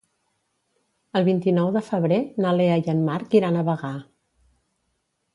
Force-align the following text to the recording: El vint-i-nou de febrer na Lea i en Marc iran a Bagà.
El 1.19 1.25
vint-i-nou 1.25 1.67
de 1.75 1.83
febrer 1.89 2.17
na 2.45 2.53
Lea 2.59 2.77
i 2.87 2.91
en 2.93 3.03
Marc 3.09 3.35
iran 3.41 3.59
a 3.59 3.65
Bagà. 3.67 3.91